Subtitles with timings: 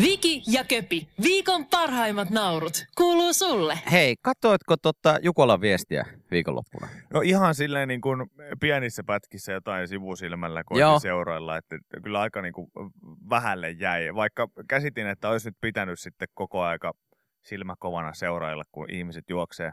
[0.00, 3.78] Viki ja Köpi, viikon parhaimmat naurut, kuuluu sulle.
[3.90, 6.88] Hei, katsoitko tota Jukolan viestiä viikonloppuna?
[7.14, 10.64] No ihan silleen niin kuin pienissä pätkissä jotain sivusilmällä Joo.
[10.90, 12.70] koitin seurailla, että että kyllä aika niin kuin
[13.30, 14.14] vähälle jäi.
[14.14, 16.92] Vaikka käsitin, että olisi nyt pitänyt sitten koko aika
[17.44, 19.72] silmä kovana seurailla, kun ihmiset juoksee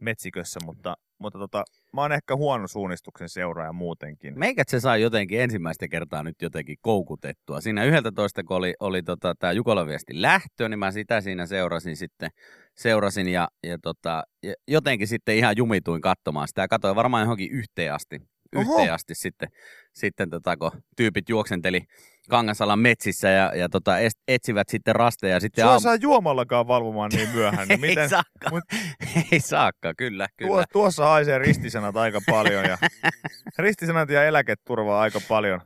[0.00, 4.38] metsikössä, mutta, mutta tota, mä oon ehkä huono suunnistuksen seuraaja muutenkin.
[4.38, 7.60] Meikät se sai jotenkin ensimmäistä kertaa nyt jotenkin koukutettua.
[7.60, 11.96] Siinä 11, kun oli, oli tota, tämä Jukolan viesti lähtö, niin mä sitä siinä seurasin
[11.96, 12.30] sitten,
[12.74, 14.22] seurasin ja, ja, tota,
[14.68, 18.20] jotenkin sitten ihan jumituin katsomaan sitä ja katsoin varmaan johonkin yhteen asti.
[18.56, 19.48] Yhteen asti sitten,
[19.92, 21.80] sitten tota, kun tyypit juoksenteli
[22.30, 23.94] Kangasalan metsissä ja, ja tota,
[24.28, 25.34] etsivät sitten rasteja.
[25.34, 27.68] ja Sitten Sua saa juomallakaan valvomaan niin myöhään.
[27.68, 28.78] Niin ei miten, saakka, mut-
[29.32, 30.50] ei saakka, kyllä, kyllä.
[30.50, 32.78] tuo, tuossa haisee ristisanat aika paljon ja
[33.58, 35.60] ristisanat ja eläketurvaa aika paljon.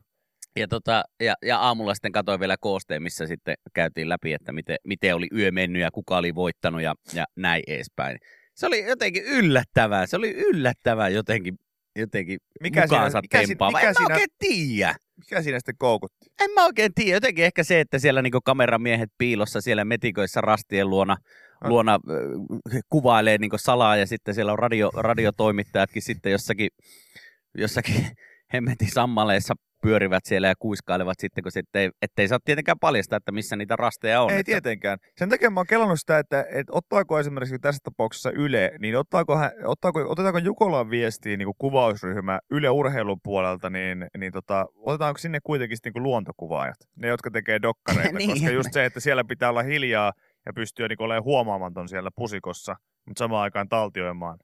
[0.56, 4.76] Ja, tota, ja, ja aamulla sitten katsoin vielä koosteen, missä sitten käytiin läpi, että miten,
[4.84, 8.18] miten oli yö mennyt ja kuka oli voittanut ja, ja näin edespäin.
[8.54, 10.06] Se oli jotenkin yllättävää.
[10.06, 11.58] Se oli yllättävää jotenkin,
[11.96, 13.78] jotenkin Mikä mukaansa siinä- mikä siinä- tempaava.
[13.78, 14.94] mikä en siinä- mä oikein tiedä.
[15.16, 16.26] Mikä siinä sitten koukutti?
[16.40, 17.16] En mä oikein tiedä.
[17.16, 21.16] Jotenkin ehkä se, että siellä niinku kameramiehet piilossa siellä metiköissä rastien luona,
[21.60, 21.68] Ah.
[21.70, 26.68] luona äh, kuvailee niinku salaa ja sitten siellä on radio, radiotoimittajatkin sitten jossakin,
[27.54, 27.94] jossakin
[28.54, 33.32] hemmetin sammaleissa pyörivät siellä ja kuiskailevat sitten, kun sitten ei, ettei saa tietenkään paljastaa, että
[33.32, 34.30] missä niitä rasteja on.
[34.30, 34.98] Ei että, tietenkään.
[35.16, 39.36] Sen takia mä oon kelannut sitä, että, että ottaako esimerkiksi tässä tapauksessa Yle, niin ottaako,
[39.36, 45.38] hän, ottaako, otetaanko Jukolan viestiin niin kuvausryhmä Yle urheilun puolelta, niin, niin tota, otetaanko sinne
[45.44, 48.30] kuitenkin sitten niin luontokuvaajat, ne jotka tekee dokkareita, Niin.
[48.30, 50.12] koska just se, että siellä pitää olla hiljaa
[50.46, 54.38] ja pystyä niin olemaan huomaamaton siellä pusikossa, mutta samaan aikaan taltioimaan.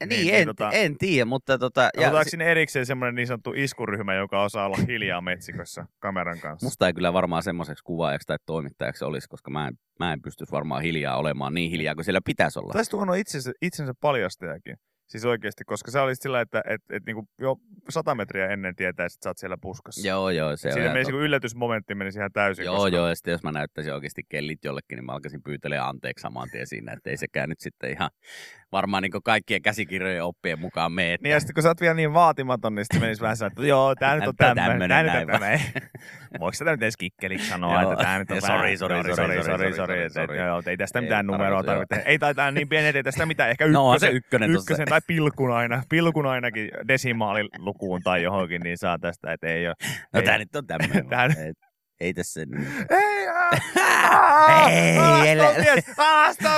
[0.00, 2.86] Niin, niin, niin, niin en, tota- en tiedä, mutta tota, Ja Otetaanko si- sinne erikseen
[2.86, 6.66] semmoinen niin sanottu iskuryhmä, joka osaa olla hiljaa metsikössä kameran kanssa?
[6.66, 10.52] musta ei kyllä varmaan semmoiseksi kuvaajaksi tai toimittajaksi olisi, koska mä en, mä en pystyisi
[10.52, 12.72] varmaan hiljaa olemaan niin hiljaa kuin siellä pitäisi olla.
[12.72, 14.76] Taisi tuohon itsensä, itsensä paljastajakin.
[15.06, 17.56] Siis oikeasti, koska se oli sillä, että et, et, niinku jo
[17.88, 20.08] sata metriä ennen tietää, että sä oot siellä puskassa.
[20.08, 21.12] Joo, joo, se on Siinä menisi, totta.
[21.12, 22.64] kun yllätysmomentti menisi ihan täysin.
[22.64, 22.96] Joo, koska...
[22.96, 26.48] joo, ja sitten jos mä näyttäisin oikeasti kellit jollekin, niin mä alkaisin pyytelemään anteeksi saman
[26.50, 28.10] tien siinä, että ei sekään nyt sitten ihan
[28.74, 31.20] varmaan niin kaikkien käsikirjojen oppien mukaan meet.
[31.22, 33.66] Niin ja sitten kun sä oot vielä niin vaatimaton, niin sitten menisi vähän sanoa, että
[33.66, 35.60] joo, tää nyt on tämmöinen, tää nyt on tämmöinen.
[36.40, 39.74] Voiko sitä nyt edes kikkeliksi sanoa, että tää nyt on sori, sori, sori, sori, sori,
[39.74, 42.02] sori, sori, joo, ei tästä mitään numeroa tarvitse.
[42.06, 45.82] Ei taitaa niin pieni, ei tästä mitään, ehkä no, ykkösen, ykkönen, ykkösen tai pilkun aina,
[45.88, 49.74] pilkun ainakin desimaalilukuun tai johonkin, niin saa tästä, että ei ole.
[50.12, 51.06] No tää nyt on tämmöinen.
[52.00, 52.40] Ei, tässä.
[54.68, 55.36] Ei, Ei, ei,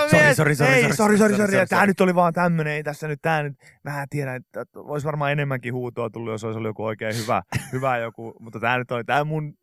[0.08, 1.86] Sori, sori, sori, Ei, sori, sori, sori, sori.
[1.86, 3.54] nyt oli vaan tämmönen, ei tässä nyt tää nyt,
[3.84, 7.42] mä tiedän, että olisi varmaan enemmänkin huutoa tullut, jos olisi ollut joku oikein hyvä,
[7.72, 9.54] hyvä joku, mutta tää nyt oli, tää mun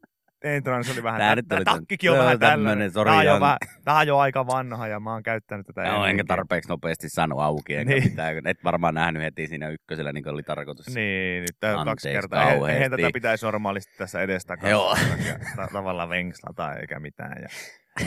[0.43, 2.91] entrance oli vähän, Tää tää, nyt tää oli takkikin on vähän tämmönen, tällainen.
[2.91, 5.83] sori, Tää on, jo vähän, tää on jo aika vanha ja mä oon käyttänyt tätä
[5.91, 8.01] No, enkä tarpeeksi nopeasti sano auki, enkä Niin.
[8.03, 8.11] niin.
[8.11, 8.47] mitään.
[8.47, 10.87] Et varmaan nähnyt heti siinä ykkösellä, niin kuin oli tarkoitus.
[10.95, 12.51] Niin, nyt tää on kaksi kertaa.
[12.51, 14.95] Eihän, eihän tätä pitäisi normaalisti tässä edestakaisin Joo.
[15.55, 17.41] ta- tavallaan venkslata eikä mitään.
[17.41, 17.47] Ja,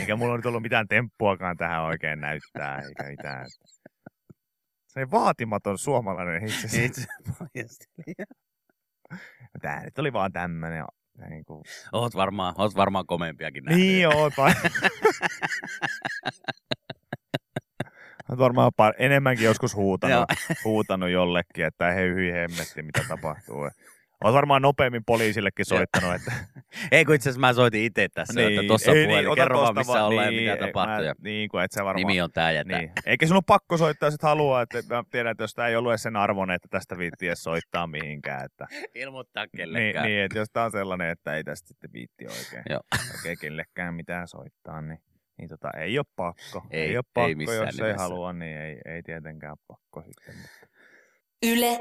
[0.00, 3.46] eikä mulla nyt ollut mitään temppuakaan tähän oikein näyttää, eikä mitään.
[4.86, 7.02] Se ei vaatimaton suomalainen itse asiassa.
[9.62, 10.84] Tää nyt oli vaan tämmönen.
[11.30, 11.64] Niin, kuin...
[11.92, 13.84] Oot varmaan, oot varmaan komeampiakin nähnyt.
[13.84, 14.52] niin joo, tai...
[18.28, 20.24] Olet varmaan par- enemmänkin joskus huutanut,
[20.64, 23.70] huutanut jollekin, että hei hyi hemmetti, mitä tapahtuu.
[24.24, 26.32] Olet varmaan nopeammin poliisillekin soittanut, että
[26.92, 29.28] Ei kun itse asiassa mä soitin itse tässä, niin, että tuossa ei, puhelin.
[29.28, 31.06] ota Kerro vaan, missä vaan, ollaan niin, ja mitä ei, tapahtuu.
[31.06, 32.06] Mä, niin kuin, et sä varmaan...
[32.06, 32.78] Nimi on tää ja tää.
[32.78, 32.92] Niin.
[33.06, 35.76] Eikä sun ole pakko soittaa, jos et halua, että mä tiedän, että jos tää ei
[35.76, 38.44] ollut edes sen arvon, että tästä viittiä soittaa mihinkään.
[38.44, 40.06] Että, Ilmoittaa niin, kellekään.
[40.06, 42.64] niin, että jos tää on sellainen, että ei tästä sitten viitti oikein,
[43.16, 44.98] oikein kellekään mitään soittaa, niin,
[45.38, 46.66] niin tota, ei ole pakko.
[46.70, 50.34] Ei- ei ole ei pakko, missään jos ei halua, niin ei, ei tietenkään pakko sitten.
[51.42, 51.80] Yle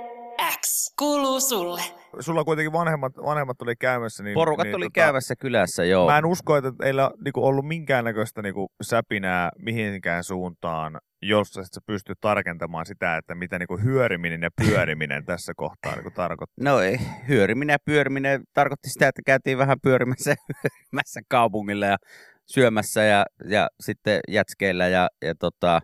[0.62, 1.82] X kuuluu sulle.
[2.20, 4.24] Sulla kuitenkin vanhemmat, vanhemmat oli käymässä.
[4.24, 6.06] Niin, Porukat niin, oli käymässä kylässä, joo.
[6.10, 11.62] Mä en usko, että teillä on niinku ollut minkäännäköistä niinku säpinää mihinkään suuntaan, jos sä,
[11.86, 16.64] pystyt tarkentamaan sitä, että mitä niinku hyöriminen ja pyöriminen tässä kohtaa niinku tarkoittaa.
[16.64, 16.98] No ei,
[17.28, 21.98] hyöriminen ja pyöriminen tarkoitti sitä, että käytiin vähän pyörimässä, hyörimässä kaupungilla ja
[22.46, 25.82] syömässä ja, ja sitten jätskeillä ja, ja tota,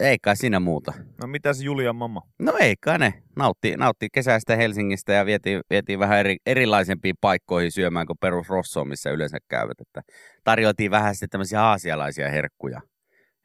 [0.00, 0.92] ei kai siinä muuta.
[1.20, 2.22] No mitäs Julian mamma?
[2.38, 3.22] No ei kai ne.
[3.36, 8.88] Nautti, nautti kesästä Helsingistä ja vietiin, vietiin vähän eri, erilaisempiin paikkoihin syömään kuin perus Rossoon,
[8.88, 9.80] missä yleensä käyvät.
[9.80, 10.02] Että
[10.44, 12.80] tarjoiltiin vähän sitten tämmöisiä aasialaisia herkkuja,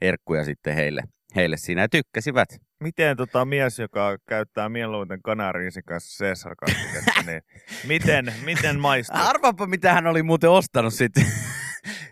[0.01, 1.03] herkkuja sitten heille,
[1.35, 2.49] heille siinä ja tykkäsivät.
[2.79, 6.55] Miten tota mies, joka käyttää mieluiten kanariisin kanssa caesar
[7.25, 7.41] niin
[7.87, 9.19] miten, miten maistuu?
[9.21, 11.25] Arvaapa, mitä hän oli muuten ostanut sitten.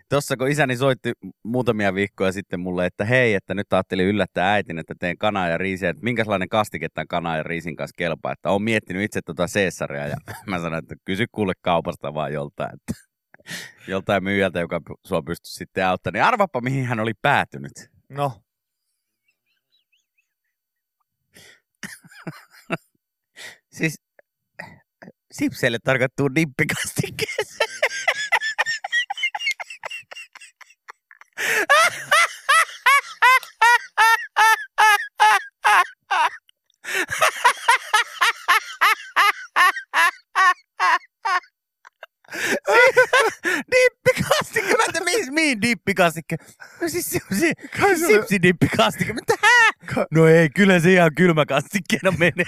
[0.10, 1.14] Tuossa kun isäni soitti
[1.44, 5.58] muutamia viikkoja sitten mulle, että hei, että nyt ajattelin yllättää äitin, että teen kanaa ja
[5.58, 9.46] riisiä, että minkälainen kastike tämän kanaa ja riisin kanssa kelpaa, että on miettinyt itse tuota
[9.54, 10.18] Caesaria ja
[10.48, 12.94] mä sanoin, että kysy kuule kaupasta vaan joltain, että
[13.94, 17.72] joltain myyjältä, joka sua pystyi sitten auttamaan, niin arvappa mihin hän oli päätynyt.
[18.10, 18.32] No,
[23.78, 24.02] Siis
[25.32, 27.35] sipseille tarkoittuu dippikastikkeeseen.
[45.46, 46.36] Mihin dippikastike?
[46.82, 49.72] No siis se on se Kai se oli- sipsidippikastike, mitä hää?
[49.96, 52.46] Ka- No ei, kyllä se ihan kylmäkastikkeena menee.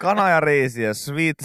[0.00, 1.36] kana ja riisi ja sweet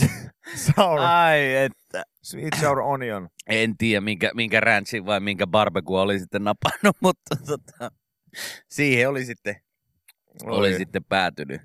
[0.55, 2.03] sour, Ai että.
[2.23, 3.29] sweet sour onion.
[3.47, 7.91] En tiedä, minkä, minkä ranchin vai minkä barbecue oli sitten napannut, mutta tota,
[8.69, 9.55] siihen oli sitten,
[10.43, 10.77] oli Oi.
[10.77, 11.61] sitten päätynyt.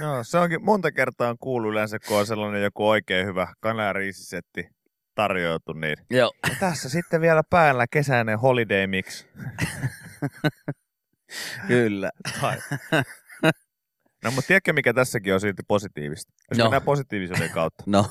[0.00, 3.84] Joo, se onkin monta kertaa on kuullut yleensä, kun on sellainen joku oikein hyvä kana-
[3.84, 4.68] ja riisisetti
[5.14, 6.32] tarjoutu, niin Joo.
[6.48, 9.26] ja tässä sitten vielä päällä kesäinen holiday mix.
[11.66, 12.10] Kyllä.
[12.40, 12.56] Tai...
[14.24, 16.32] No, mutta tiedätkö, mikä tässäkin on silti positiivista?
[16.50, 16.64] Jos no.
[16.64, 18.10] mennään positiivisuuden kautta, No,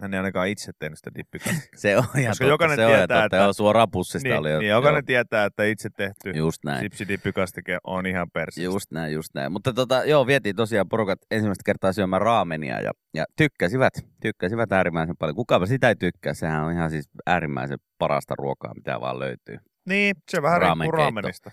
[0.00, 1.76] hän ei ainakaan itse tehnyt sitä dippikastiketta.
[1.80, 2.52] se on ihan Koska totta.
[2.52, 3.24] jokainen se on tietää, totta.
[3.24, 4.48] että- Joo, suoraan pussista niin, oli.
[4.58, 6.80] niin, jokainen joo, tietää, että itse tehty Just näin.
[6.80, 8.62] sipsidippikastike on ihan persi.
[8.62, 9.52] Just näin, just näin.
[9.52, 13.92] Mutta tota, joo, vietiin tosiaan porukat ensimmäistä kertaa syömään raamenia ja, ja tykkäsivät,
[14.22, 15.36] tykkäsivät äärimmäisen paljon.
[15.36, 19.58] Kukapa sitä ei tykkää, sehän on ihan siis äärimmäisen parasta ruokaa, mitä vaan löytyy.
[19.88, 21.50] Niin, se vähän riippuu raamenista.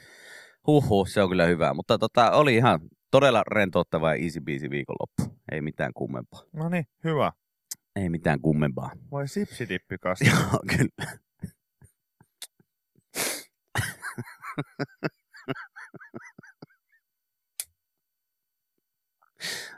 [0.67, 2.79] Huhhuh, se on kyllä hyvä, mutta tota, oli ihan
[3.11, 5.39] todella rentouttava ja easy biisi viikonloppu.
[5.51, 6.41] Ei mitään kummempaa.
[6.53, 7.31] No niin, hyvä.
[7.95, 8.91] Ei mitään kummempaa.
[9.11, 10.31] Vai sipsidippikastike?
[10.31, 11.19] Joo, kyllä.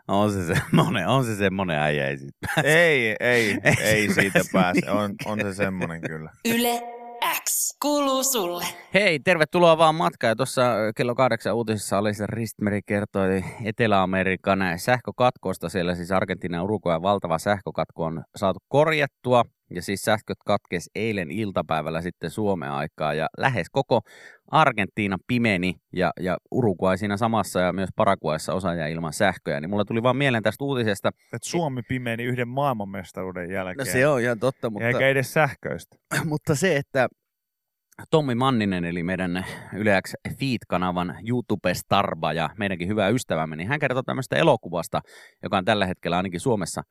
[0.07, 2.69] On se semmonen, on se semmonen äijä, ei siitä pääse.
[2.69, 4.91] ei, ei, Ei ei siitä pääse pääse.
[4.91, 6.31] On, on se semmonen kyllä.
[6.45, 7.00] Yle
[7.81, 8.65] kuuluu sulle.
[8.93, 10.31] Hei, tervetuloa vaan matkaan.
[10.31, 15.69] Ja Tuossa ö, kello kahdeksan uutisissa oli se Ristmeri kertoi Etelä-Amerikan sähkökatkosta.
[15.69, 19.43] Siellä siis Argentiina ja Uruguayn valtava sähkökatko on saatu korjattua.
[19.75, 23.13] Ja siis sähköt katkesi eilen iltapäivällä sitten Suomen aikaa.
[23.13, 24.01] Ja lähes koko
[24.51, 29.59] Argentiina pimeni ja, ja Uruguay siinä samassa ja myös Paraguayssa osa jäi ilman sähköjä.
[29.59, 31.09] Niin mulla tuli vaan mieleen tästä uutisesta.
[31.33, 33.87] Et Suomi pimeeni yhden maailmanmestaruuden jälkeen.
[33.87, 34.87] No se on ihan totta, mutta...
[34.87, 35.97] Eikä edes sähköistä.
[36.25, 37.09] mutta se, että
[38.09, 44.03] Tommi Manninen, eli meidän Yle X Feed-kanavan YouTube-starba ja meidänkin hyvä ystävämme, niin hän kertoo
[44.03, 45.01] tämmöistä elokuvasta,
[45.43, 46.81] joka on tällä hetkellä ainakin Suomessa.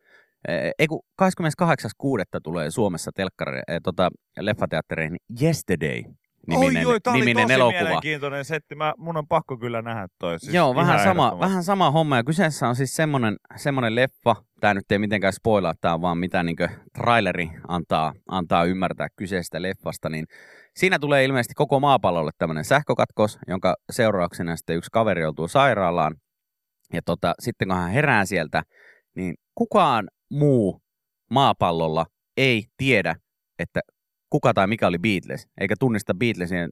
[0.79, 2.41] Ei kun 28.6.
[2.43, 4.11] tulee Suomessa telkkari, eh, tota,
[4.41, 6.03] leffateattereihin Yesterday
[6.51, 7.83] niminen, oi, oi, tää oli niminen tosi elokuva.
[7.83, 8.75] mielenkiintoinen setti.
[8.75, 10.41] Mä, mun on pakko kyllä nähdä toi.
[10.41, 12.17] Siis Joo, vähän sama, vähän sama homma.
[12.17, 16.19] Ja kyseessä on siis semmonen, semmonen leffa, tämä nyt ei mitenkään spoilaa, tämä on vaan
[16.19, 16.57] mitä niin
[16.95, 20.27] traileri antaa, antaa ymmärtää kyseisestä leffasta, niin
[20.77, 26.15] siinä tulee ilmeisesti koko maapallolle tämmöinen sähkökatkos, jonka seurauksena sitten yksi kaveri joutuu sairaalaan.
[26.93, 28.63] Ja tota, sitten kun hän herää sieltä,
[29.17, 30.83] niin kukaan muu
[31.31, 33.15] maapallolla ei tiedä,
[33.59, 33.81] että
[34.31, 36.69] kuka tai mikä oli Beatles, eikä tunnista Beatlesien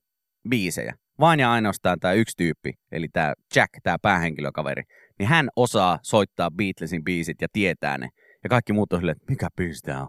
[0.48, 0.94] biisejä.
[1.20, 4.82] Vain ja ainoastaan tämä yksi tyyppi, eli tämä Jack, tämä päähenkilökaveri,
[5.18, 8.08] niin hän osaa soittaa Beatlesin biisit ja tietää ne.
[8.44, 10.08] Ja kaikki muut on silleen, että mikä biisi tää on?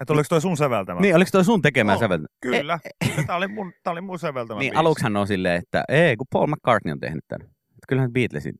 [0.00, 1.00] Et oliko toi sun säveltämä?
[1.00, 2.26] Niin, oliko toi sun tekemään On, sävel?
[2.42, 2.78] Kyllä.
[3.26, 4.80] Tää oli mun, tää oli mun säveltämä Niin, biisi.
[4.80, 7.46] aluksi hän on silleen, että ei, kun Paul McCartney on tehnyt tämän.
[7.46, 8.54] Että kyllähän Beatlesin...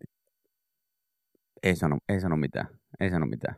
[1.62, 2.66] Ei sano, ei sano mitään.
[3.00, 3.56] Ei sano mitään.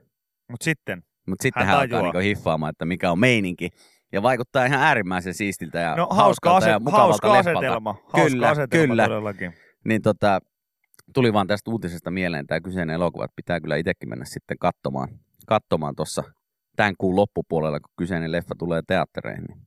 [0.50, 1.02] Mut sitten.
[1.28, 3.70] Mutta sitten Hän hän, alkaa niinku hiffaamaan, että mikä on meininki.
[4.12, 7.92] Ja vaikuttaa ihan äärimmäisen siistiltä ja No hauska, hauskalta ja mukavalta hauska asetelma.
[7.92, 9.08] Hauska Kyllä, asetelma kyllä.
[9.08, 9.54] todellakin.
[9.84, 10.40] Niin tota,
[11.14, 15.08] tuli vaan tästä uutisesta mieleen tämä kyseinen elokuva, että pitää kyllä itsekin mennä sitten katsomaan,
[15.46, 16.22] katsomaan tuossa
[16.76, 19.44] tämän kuun loppupuolella, kun kyseinen leffa tulee teattereihin.
[19.44, 19.66] Niin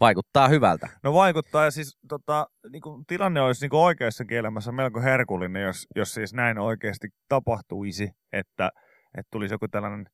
[0.00, 0.88] vaikuttaa hyvältä.
[1.02, 5.62] No vaikuttaa, ja siis tota, niin kuin, tilanne olisi niin kuin oikeassakin elämässä melko herkullinen,
[5.62, 8.70] jos, jos siis näin oikeasti tapahtuisi, että,
[9.18, 10.06] että tulisi joku tällainen...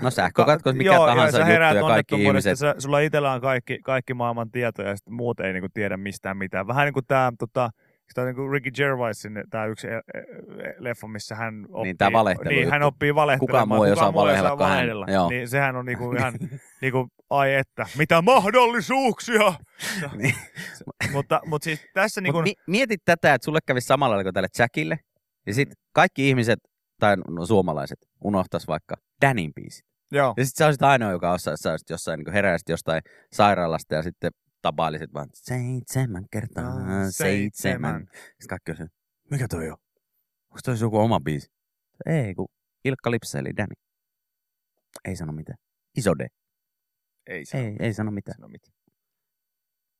[0.00, 2.58] No sähkökatkos, mikä joo, tahansa sä juttu ja kaikki ihmiset.
[2.58, 5.96] Sä, sulla itsellä on kaikki, kaikki maailman tietoja ja sitten muut ei niin kuin, tiedä
[5.96, 6.66] mistään mitään.
[6.66, 7.70] Vähän niin kuin tämä tota,
[8.08, 12.48] sitä niin kuin Ricky Gervaisin tämä yksi e- e- leffa, missä hän oppii, tää valehtelu
[12.48, 13.64] niin, hän oppii valehtelemaan.
[13.64, 14.88] Kukaan muu ei osaa valehdella kuin hän.
[15.12, 15.28] Joo.
[15.28, 16.34] Niin sehän on niinku ihan,
[16.82, 19.52] niinku, ai että, mitä mahdollisuuksia!
[20.16, 20.34] Niin.
[21.12, 24.48] mutta, mutta siis tässä Mut niinku, mi- mietit tätä, että sulle kävisi samalla kuin tälle
[24.58, 24.98] Jackille.
[25.46, 26.58] Ja sitten kaikki ihmiset
[27.00, 29.84] tai no, suomalaiset, unohtais vaikka Danin biisit.
[30.12, 30.34] Joo.
[30.36, 33.02] Ja sitten sä olisit ainoa, joka osaisi, sä olisit jossain, niin heräisit jostain
[33.32, 34.30] sairaalasta ja sitten
[34.62, 37.10] tapailisit vaan seitsemän kertaa Joo, seitsemän.
[37.10, 38.00] seitsemän.
[38.14, 38.84] Sitten kaikki olisi,
[39.30, 39.76] mikä toi on?
[40.50, 41.50] Onko toi joku oma biisi?
[42.06, 42.48] Ei, kun
[42.84, 43.74] Ilkka Lipsa eli Danny.
[45.04, 45.58] Ei sano mitään.
[45.96, 46.26] Iso D.
[47.26, 48.34] Ei se Ei, ei sano mitään.
[48.36, 48.74] sano mitään.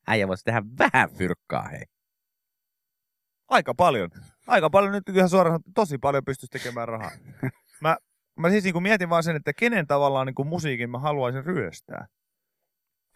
[0.06, 1.84] Äijä voisi tehdä vähän fyrkkaa, hei.
[3.48, 4.10] Aika paljon.
[4.46, 7.10] Aika paljon nyt ihan suoraan tosi paljon pystyisi tekemään rahaa.
[7.80, 7.96] Mä,
[8.38, 12.06] mä siis niin mietin vaan sen, että kenen tavallaan niin kuin musiikin mä haluaisin ryöstää.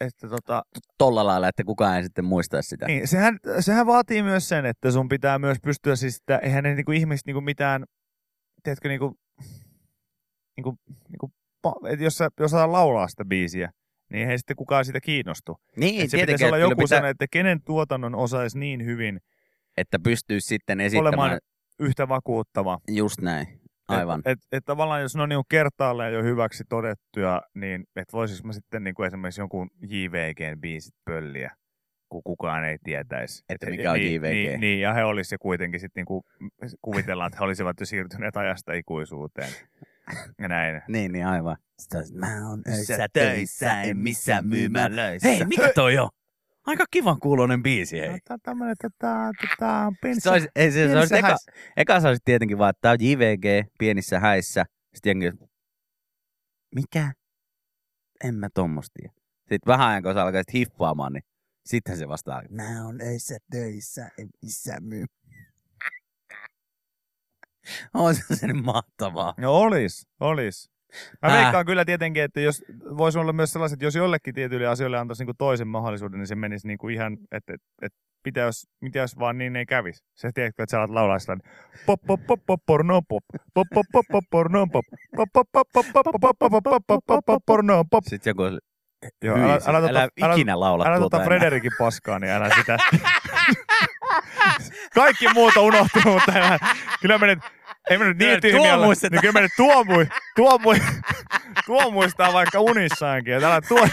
[0.01, 0.63] Että tota,
[0.97, 2.85] Tolla lailla, että kukaan ei sitten muistaisi sitä.
[2.85, 6.75] niin, sehän, sehän vaatii myös sen, että sun pitää myös pystyä siis, että eihän ne
[6.75, 7.85] niin kuin ihmiset niin kuin mitään,
[8.63, 9.15] tiedätkö, niin kuin,
[10.57, 10.77] niin kuin,
[11.09, 11.31] niin kuin,
[11.87, 13.71] että jos, sä, jos sä laulaa sitä biisiä,
[14.11, 15.57] niin ei sitten kukaan siitä kiinnostu.
[15.77, 19.19] Niin, Et se pitäisi olla että, joku pitää, sellainen, että kenen tuotannon osaisi niin hyvin
[19.77, 21.39] että pystyisi sitten esittämään olemaan
[21.79, 22.79] yhtä vakuuttava.
[22.87, 23.63] just näin.
[23.87, 24.19] Aivan.
[24.25, 28.43] Et, et, et tavallaan jos ne on niinku kertaalleen jo hyväksi todettuja, niin et voisis
[28.43, 31.55] mä sitten niinku esimerkiksi jonkun JVGn biisit pölliä,
[32.09, 33.43] kun kukaan ei tietäisi.
[33.49, 34.31] Että mikä on niin, JVG.
[34.31, 36.23] Niin, niin, ja he olisivat kuitenkin sitten niinku,
[36.81, 39.49] kuvitellaan, että he olisivat jo siirtyneet ajasta ikuisuuteen.
[40.39, 40.81] Ja näin.
[40.87, 41.57] Niin, niin aivan.
[41.79, 45.27] Sitten mä oon öissä töissä, en missään myymälöissä.
[45.27, 46.09] Hei, mikä toi on?
[46.65, 48.09] Aika kivan kuulonen biisi, hei.
[48.09, 51.61] No, tää on tämmönen tota, tota, pensa, Se olisi, ei, se, se olisi pienissä eka,
[51.77, 54.65] eka se olisi tietenkin vaan, että tää on JVG pienissä häissä.
[54.95, 55.37] Sitten jengi,
[56.75, 57.11] mikä?
[58.23, 59.13] En mä tommosta tiedä.
[59.39, 61.23] Sitten vähän ajan, kun se alkaa sit hiffaamaan, niin
[61.65, 65.05] sitten se vastaa, mä oon öissä töissä, en missään myy.
[67.93, 69.33] On se se nyt mahtavaa.
[69.37, 70.72] No olis, olis.
[71.21, 71.41] Mä Äh.
[71.41, 72.63] veikkaan kyllä tietenkin, että jos
[72.97, 76.67] voisi olla myös sellaiset, jos jollekin tietyille asioille antaisi niinku toisen mahdollisuuden, niin se menisi
[76.67, 77.91] niinku ihan, että et, et,
[78.25, 80.03] mitä jos, mitä jos vaan niin ei kävisi.
[80.15, 81.37] Se tiedätkö, että sä alat laulaa sitä
[81.85, 83.23] pop pop pop pop porno pop
[83.53, 84.85] pop pop pop pop porno pop
[85.15, 88.03] pop pop pop pop pop pop pop pop pop pop pop pop porno pop.
[88.07, 88.43] Sitten joku
[89.23, 91.25] Joo, älä, siis älä, älä, tota, älä, ikinä laula älä tuota tota.
[91.25, 92.77] Frederikin paskaa, niin älä sitä.
[94.95, 96.59] Kaikki muuta unohtunut, mutta älä,
[97.01, 97.39] kyllä menet,
[97.89, 100.75] ei mennyt niin tyhmiällä, niin kyllä menet tuo, mui, tuo, mui,
[101.65, 103.33] tuo muistaa vaikka unissaankin.
[103.33, 103.87] että Älä tuo,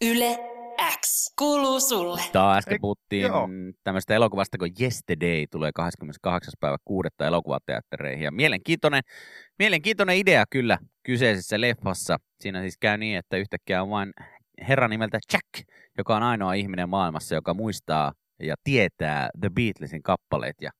[0.00, 0.38] Yle
[1.00, 2.22] X kuuluu sulle.
[2.32, 3.48] Tää äsken Eik- puhuttiin joo.
[3.84, 6.52] tämmöistä elokuvasta kuin Yesterday, tulee 28.
[6.60, 8.24] päivä kuudetta elokuvateattereihin.
[8.24, 9.02] Ja mielenkiintoinen,
[9.58, 12.16] mielenkiintoinen idea kyllä kyseisessä leffassa.
[12.40, 14.12] Siinä siis käy niin, että yhtäkkiä on vain
[14.68, 15.68] herra nimeltä Jack,
[15.98, 20.56] joka on ainoa ihminen maailmassa, joka muistaa ja tietää The Beatlesin kappaleet.
[20.60, 20.70] Ja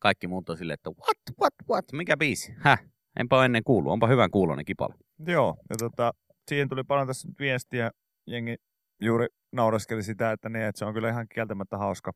[0.00, 2.54] kaikki muut on silleen, että what, what, what, mikä biisi?
[2.58, 2.84] Häh,
[3.20, 4.94] enpä ole ennen kuullut, onpa hyvän kuulonen kipale.
[5.26, 6.12] Joo, ja tota,
[6.48, 7.90] siihen tuli paljon tässä viestiä.
[8.26, 8.56] Jengi
[9.00, 12.12] juuri naureskeli sitä, että, niin, että se on kyllä ihan kieltämättä hauska,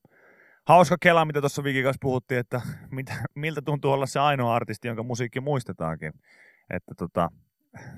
[0.66, 2.60] hauska kela, mitä tuossa Vikin kanssa puhuttiin, että
[2.90, 6.12] mitä, miltä tuntuu olla se ainoa artisti, jonka musiikki muistetaankin.
[6.70, 7.28] Että tota,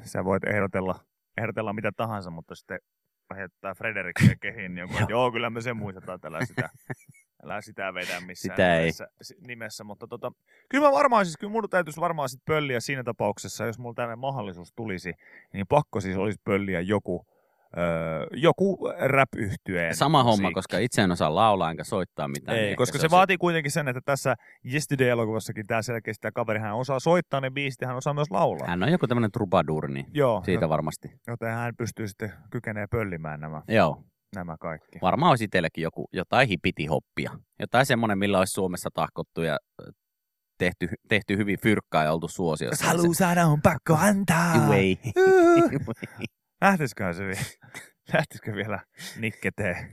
[0.03, 0.95] sä voit ehdotella,
[1.37, 2.79] ehdotella mitä tahansa, mutta sitten
[3.37, 6.69] heittää Frederikkiä kehiin, niin joku, että joo, kyllä me sen muistetaan, että älä sitä,
[7.47, 8.81] älä sitä vedä missään Sitä ei.
[8.81, 9.85] nimessä, si- nimessä.
[9.85, 10.33] Mutta tota,
[10.69, 14.19] kyllä mä varmaan siis, kyllä mun täytyisi varmaan sit pölliä siinä tapauksessa, jos mulla tämmöinen
[14.19, 15.13] mahdollisuus tulisi,
[15.53, 17.27] niin pakko siis olisi pölliä joku,
[17.79, 19.29] öö, joku rap
[19.93, 22.59] Sama homma, koska itse en osaa laulaa enkä soittaa mitään.
[22.59, 24.35] ei, niin koska se, olisi- vaatii kuitenkin sen, että tässä
[24.73, 28.67] Yesterday-elokuvassakin tämä selkeästi tämä kaveri, hän osaa soittaa ne biisit ja hän osaa myös laulaa.
[28.67, 31.11] Hän on joku tämmöinen trubadur, niin Joo, siitä varmasti.
[31.27, 34.05] joten hän pystyy sitten kykenee pöllimään nämä, Joo,
[34.37, 34.99] nämä kaikki.
[35.03, 37.31] varmaan olisi itsellekin joku, jotain hipitihoppia.
[37.59, 39.59] Jotain semmoinen, millä olisi Suomessa tahkottu ja
[40.59, 42.85] tehty, tehty hyvin fyrkkaa ja oltu suosiossa.
[43.15, 44.57] saada, on pakko antaa.
[44.57, 44.99] Juu, ei.
[46.61, 47.41] Lähtisiköhän se vielä?
[48.13, 48.81] Lähtisikö vielä
[49.19, 49.91] nikketee?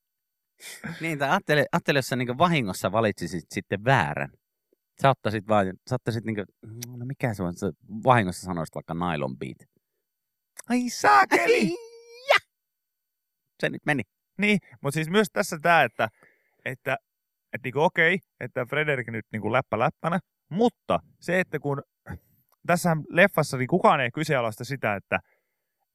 [1.00, 4.30] niin, tai ajattele, ajattele, jos sä niin vahingossa valitsisit sitten väärän.
[5.02, 6.46] Sä ottaisit vaan, sä ottaisit niin kuin,
[6.98, 7.72] no mikä se on, sä
[8.04, 9.58] vahingossa sanoisit vaikka nylon beat.
[10.68, 11.76] Ai saakeli!
[13.60, 14.02] Se nyt meni.
[14.38, 16.08] Niin, mutta siis myös tässä tämä, että,
[16.64, 16.96] että,
[17.52, 21.82] että niinku okei, että Frederik nyt niinku läppä läppänä, mutta se, että kun
[22.66, 25.18] tässä leffassa niin kukaan ei kyseenalaista sitä, että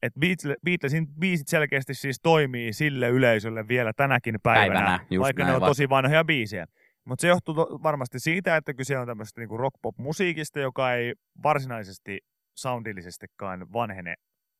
[0.02, 5.50] että Beatles- Beatlesin biisit selkeästi siis toimii sille yleisölle vielä tänäkin päivänä, Päivänä, vaikka näin,
[5.50, 6.66] ne on vaikka- tosi vanhoja biisejä.
[7.04, 12.18] Mutta se johtuu to- varmasti siitä, että kyse on tämmöistä niinku rock-pop-musiikista, joka ei varsinaisesti
[12.56, 14.14] soundillisestikaan vanhene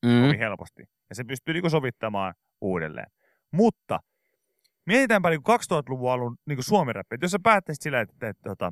[0.07, 0.23] Mm.
[0.23, 0.83] kovin helposti.
[1.11, 3.11] Ja se pystyy niinku sovittamaan uudelleen.
[3.53, 4.01] Mutta
[4.87, 7.15] mietitäänpä niinku 2000-luvun alun niinku suomiräppi.
[7.15, 8.69] Että jos sä päättäisit sillä, että, että, että, että,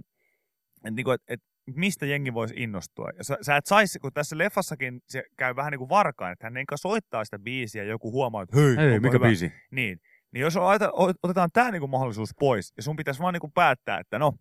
[0.76, 3.08] että, niinku, että, että mistä jengi voisi innostua.
[3.18, 6.46] Ja sä, sä et saisi, kun tässä leffassakin se käy vähän niin kuin varkaan, että
[6.46, 9.26] hän enkä soittaa sitä biisiä ja joku huomaa, että hei, Hei, mikä hyvä.
[9.26, 9.52] biisi?
[9.70, 9.98] Niin.
[10.32, 14.18] Niin jos otetaan, otetaan tämä niinku mahdollisuus pois ja sun pitäisi vaan niinku päättää, että
[14.18, 14.32] no,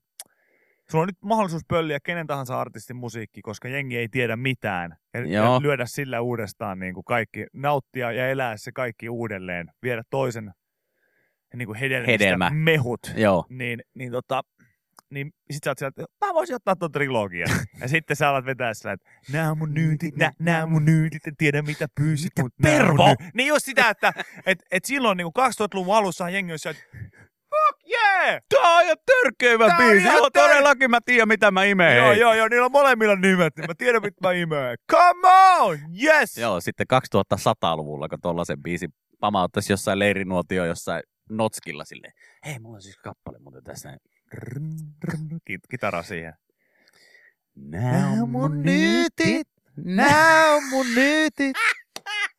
[0.92, 4.96] sulla on nyt mahdollisuus pölliä kenen tahansa artistin musiikki, koska jengi ei tiedä mitään.
[5.14, 10.04] Ja, ja lyödä sillä uudestaan niin kuin kaikki, nauttia ja elää se kaikki uudelleen, viedä
[10.10, 10.52] toisen
[11.56, 12.50] niin kuin hedelmistä Hedelmä.
[12.50, 13.00] mehut.
[13.16, 13.46] Joo.
[13.50, 14.42] Niin, niin tota,
[15.10, 17.50] niin sit sä oot sieltä, mä voisin ottaa tuon trilogian.
[17.82, 20.86] ja sitten sä alat vetää sillä, että nää on mun nyytit, nää, nää on mun
[20.86, 23.08] nyytit, en tiedä mitä pyysit, Mitä mut nää on pervo?
[23.10, 24.14] ny- Niin just sitä, että
[24.46, 26.80] et, et silloin niin 2000-luvun alussa jengi on sieltä,
[27.68, 28.42] fuck yeah!
[28.50, 29.98] Tää on ihan törkeä Tää biisi.
[30.04, 31.98] ihan Joo, tör- todellakin mä tiedän mitä mä imeen.
[31.98, 34.78] Joo, joo, joo, niillä on molemmilla nimet, niin mä tiedän mitä mä imeen.
[34.92, 35.28] Come
[35.60, 35.78] on!
[36.04, 36.38] Yes!
[36.38, 38.90] Joo, sitten 2100-luvulla, kun tollasen biisin
[39.20, 42.14] pamauttaisi jossain leirinuotio jossain notskilla silleen.
[42.46, 43.98] Hei, mulla on siis kappale muuten tässä.
[45.50, 46.34] Kit- kitara siihen.
[47.56, 49.48] Nää on mun nyytit,
[49.86, 51.58] nää on mun nyytit.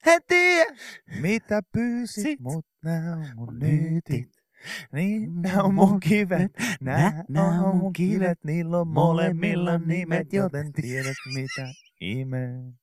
[0.07, 0.71] En tiedä,
[1.21, 2.41] mitä pyysit, Sit.
[2.41, 4.29] mut nää on mun nyytit.
[4.93, 10.73] Niin, nää on mun kivet, nää, nää on mun kivet, niillä on molemmilla nimet, joten
[10.73, 11.69] tiedät mitä
[12.01, 12.75] imeen.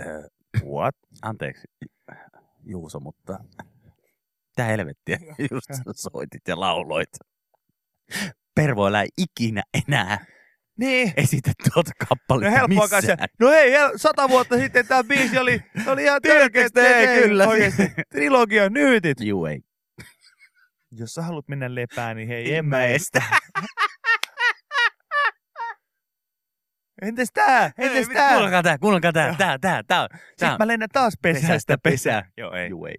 [0.00, 0.28] Ö,
[0.64, 0.94] What?
[1.22, 1.68] Anteeksi,
[2.64, 3.38] Juuso, mutta
[4.48, 5.18] mitä helvettiä
[5.50, 5.66] just
[5.96, 7.08] soitit ja lauloit.
[8.54, 10.24] Pervoilla ei ikinä enää
[10.78, 11.12] Niin.
[11.16, 13.28] esitä tuota kappaletta No helppoa missään.
[13.40, 16.68] No hei, sata vuotta sitten tämä biisi oli, oli ihan törkeä.
[17.22, 17.48] Kyllä.
[17.48, 17.82] Oikeesti.
[18.10, 19.20] Trilogia nyytit.
[19.20, 19.60] Juu, ei.
[20.92, 23.22] Jos sä haluat mennä lepään, niin hei, En en mä estä.
[27.02, 27.70] Entäs tää?
[27.78, 28.28] Entäs tää?
[28.30, 30.06] Kuunnelkaa tää, kuunnelkaa tää, tää, tää, tää.
[30.28, 32.20] Sitten mä lennän taas pesästä Pesästä pesää.
[32.20, 32.32] pesää.
[32.36, 32.68] Joo, ei.
[32.70, 32.94] Juu, ei.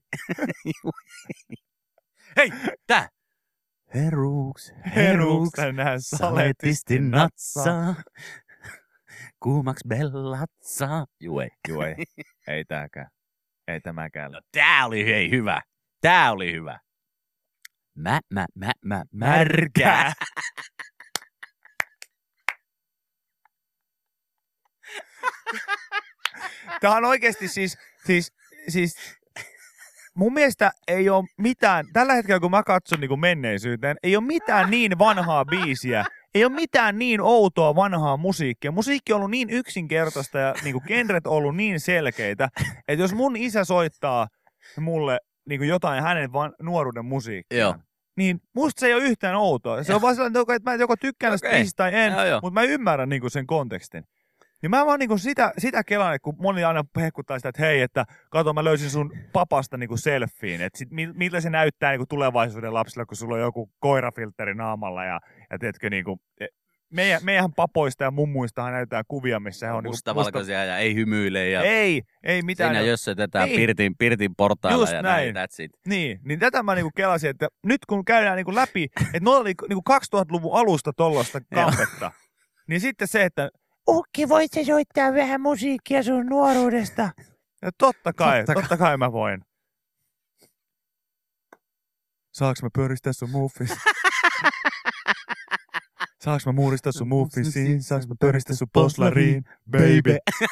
[0.65, 0.91] Juu,
[2.38, 2.50] ei.
[2.50, 2.51] Hei,
[2.88, 3.09] tää.
[3.95, 7.95] Heruks, Heruks tänään saletisti natsaa.
[9.43, 11.05] Kuumaks bellatsaa.
[11.19, 11.50] Juu, ei.
[11.67, 11.95] Joo, ei.
[12.47, 13.07] Ei tääkään.
[13.67, 14.31] Ei tämäkään.
[14.31, 15.62] No tää oli hei hyvä.
[16.01, 16.79] Tää oli hyvä.
[17.95, 20.13] Mä, mä, mä, mä, märkää.
[26.81, 28.34] Tää on oikeesti siis, siis,
[28.67, 28.95] siis
[30.15, 34.71] mun mielestä ei ole mitään, tällä hetkellä kun mä katson niin menneisyyteen, ei ole mitään
[34.71, 38.71] niin vanhaa biisiä, ei ole mitään niin outoa vanhaa musiikkia.
[38.71, 42.49] Musiikki on ollut niin yksinkertaista ja niin kuin genret on ollut niin selkeitä,
[42.88, 44.27] että jos mun isä soittaa
[44.79, 47.75] mulle niin kuin jotain hänen van, nuoruuden musiikkia, Joo.
[48.17, 49.84] niin musta se ei ole yhtään outoa.
[49.84, 51.51] Se on vaan sellainen, että mä joko tykkään Okei.
[51.51, 52.39] biisistä tai en, Joo, joo.
[52.41, 54.03] mutta mä ymmärrän niinku sen kontekstin.
[54.62, 58.06] Niin mä vaan niinku sitä, sitä kelaan, kun moni aina hehkuttaa sitä, että hei, että
[58.29, 62.73] kato mä löysin sun papasta niinku selfiin, että sit, mil- miltä se näyttää niinku tulevaisuuden
[62.73, 65.19] lapsille, kun sulla on joku koirafiltteri naamalla ja,
[65.51, 66.45] ja teetkö niinku, e-
[66.93, 71.49] meidän, meidän papoista ja mummuistahan näytetään kuvia, missä he on niinku Mustavalkoisia ja ei hymyile
[71.49, 72.75] ja Ei, ei mitään.
[72.75, 73.56] siinä jössötetään Niin.
[73.56, 75.34] pirtin, pirtin portailla Just ja näin.
[75.34, 75.49] näin.
[75.49, 75.71] That's it.
[75.88, 79.53] Niin, niin tätä mä niinku kelasin, että nyt kun käydään niinku läpi, että noilla oli
[79.69, 81.65] niinku 2000-luvun alusta tollaista Joo.
[81.65, 82.12] kampetta,
[82.67, 83.49] niin sitten se, että
[83.89, 87.10] Ukki, voit sä soittaa vähän musiikkia sun nuoruudesta?
[87.62, 89.41] ja totta kai, Totta totta, kai mä voin.
[92.34, 93.69] Saaks mä pöristää sun muffis?
[96.23, 97.83] Saaks mä muuristaa sun muffisiin?
[97.83, 99.43] Saaks mä pöristää sun poslariin?
[99.71, 100.17] Baby.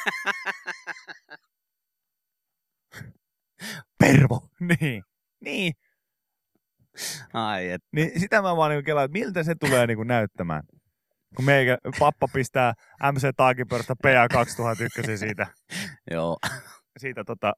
[4.00, 4.48] Pervo.
[4.60, 5.02] Niin.
[5.40, 5.72] Niin.
[7.32, 7.82] Ai et.
[7.92, 10.62] Niin sitä mä vaan niinku kelaan, että miltä se tulee niinku näyttämään.
[11.36, 12.74] Kun meikä, pappa pistää
[13.12, 15.46] MC Taakipörstä PA 2001 siitä,
[16.10, 16.36] Joo.
[16.98, 17.52] siitä tota,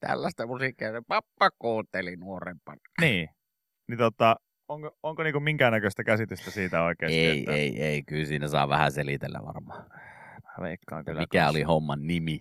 [0.00, 2.80] Tällaista musiikkia se pappa kuunteli nuorempana.
[3.00, 3.28] niin.
[3.88, 4.36] Niin tota,
[4.68, 7.18] onko, onko niinku minkäännäköistä käsitystä siitä oikeasti?
[7.18, 8.02] Ei, että, ei, ei.
[8.02, 9.86] Kyllä siinä saa vähän selitellä varmaan.
[10.44, 11.20] Mä veikkaan kyllä.
[11.20, 11.50] Mikä kans.
[11.50, 12.40] oli homman nimi?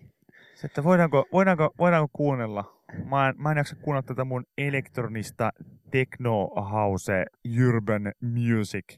[0.64, 2.84] Että voidaanko, voidaanko, voidaanko kuunnella?
[3.06, 5.52] Mä en, mä en jaksa kuunnella tätä mun elektronista
[5.92, 7.26] techno house
[7.68, 8.98] urban music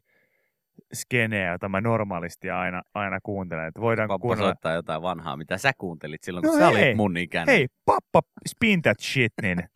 [0.94, 3.68] skeneä, jota mä normaalisti aina, aina kuuntelen.
[3.68, 4.48] Että voidaanko Pappa kuunnella?
[4.50, 6.86] soittaa jotain vanhaa, mitä sä kuuntelit silloin, kun No sä hei.
[6.88, 7.56] olit mun ikäinen.
[7.56, 9.58] Hei, pappa, spin that shit, niin.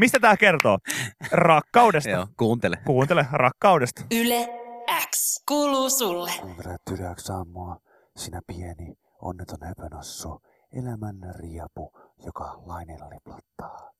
[0.00, 0.78] Mistä tää kertoo?
[1.32, 2.10] Rakkaudesta.
[2.10, 2.76] Joo, kuuntele.
[2.86, 4.02] Kuuntele, rakkaudesta.
[4.10, 4.48] Yle
[5.10, 6.30] X kuuluu sulle.
[6.40, 7.76] Kuuntelet Yleäks saamua,
[8.16, 11.92] sinä pieni, onneton höpönossu, elämän riepu,
[12.24, 13.90] joka laineilla liplattaa.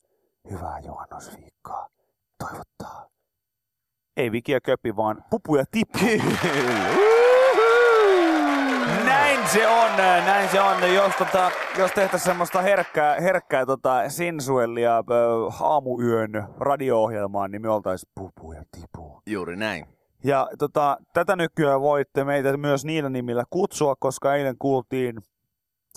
[0.50, 1.88] Hyvää juhannusviikkoa.
[2.38, 3.08] Toivottaa.
[4.16, 5.98] Ei vikiä köpi, vaan pupu ja tippu.
[9.04, 10.94] Näin se on, näin se on.
[10.94, 18.12] Jos, tota, jos tehtäisiin semmoista herkkää, herkkää tota, sensuellia äh, aamuyön radio-ohjelmaa, niin me oltaisiin
[18.14, 19.22] Pupu ja tipu.
[19.26, 19.86] Juuri näin.
[20.24, 25.16] Ja tota, tätä nykyään voitte meitä myös niillä nimillä kutsua, koska eilen kuultiin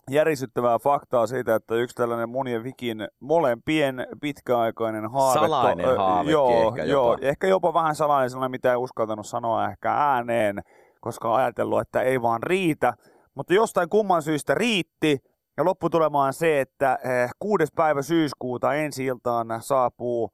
[0.10, 5.39] järisyttävää faktaa siitä, että yksi tällainen monien vikin molempien pitkäaikainen haave.
[5.39, 7.27] Salainen ö, haavekin joo, ehkä joo, jopa.
[7.27, 10.62] ehkä jopa vähän salainen sellainen, mitä ei uskaltanut sanoa ehkä ääneen,
[11.04, 12.94] koska on ajatellut, että ei vaan riitä.
[13.36, 15.18] Mutta jostain kumman syystä riitti,
[15.58, 17.66] ja lopputulema on se, että eh, 6.
[17.76, 20.30] päivä syyskuuta ensi iltaan saapuu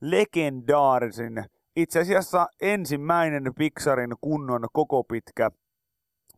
[0.00, 1.44] legendaarisin,
[1.76, 5.50] itse asiassa ensimmäinen Pixarin kunnon koko pitkä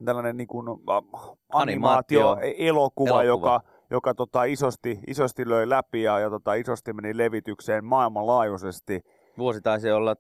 [0.05, 2.39] tällainen niin kuin, animaatio, Animaatio.
[2.59, 3.23] elokuva, Elokuva.
[3.23, 9.01] joka, joka tota, isosti, isosti löi läpi ja, ja tota, isosti meni levitykseen maailmanlaajuisesti.
[9.39, 10.17] Vuosi taisi olla